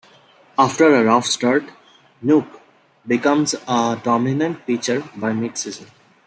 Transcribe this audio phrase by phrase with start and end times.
[0.57, 1.63] After a rough start,
[2.25, 2.59] Nuke
[3.05, 5.89] becomes a dominant pitcher by mid-season.